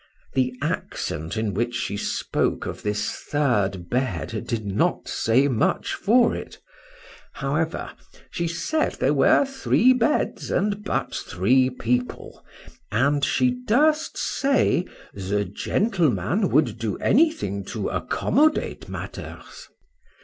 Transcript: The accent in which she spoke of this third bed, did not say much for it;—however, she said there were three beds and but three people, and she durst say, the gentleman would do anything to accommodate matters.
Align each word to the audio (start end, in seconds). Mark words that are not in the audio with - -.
The 0.33 0.57
accent 0.63 1.37
in 1.37 1.53
which 1.53 1.75
she 1.75 1.95
spoke 1.95 2.65
of 2.65 2.81
this 2.81 3.11
third 3.11 3.87
bed, 3.87 4.45
did 4.47 4.65
not 4.65 5.07
say 5.07 5.47
much 5.47 5.93
for 5.93 6.35
it;—however, 6.35 7.91
she 8.31 8.47
said 8.47 8.93
there 8.93 9.13
were 9.13 9.45
three 9.45 9.93
beds 9.93 10.49
and 10.49 10.83
but 10.83 11.13
three 11.13 11.69
people, 11.69 12.43
and 12.91 13.23
she 13.23 13.51
durst 13.51 14.17
say, 14.17 14.85
the 15.13 15.45
gentleman 15.45 16.49
would 16.49 16.79
do 16.79 16.97
anything 16.97 17.63
to 17.65 17.89
accommodate 17.89 18.89
matters. 18.89 19.67